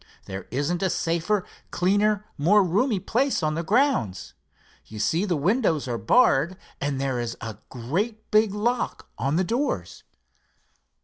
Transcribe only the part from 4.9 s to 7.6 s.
see the windows are barred and there is a